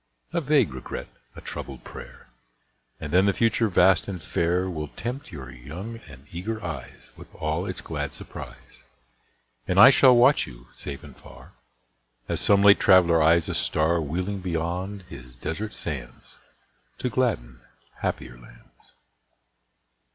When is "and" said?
2.99-3.13, 4.07-4.19, 6.09-6.25, 9.67-9.79, 11.03-11.15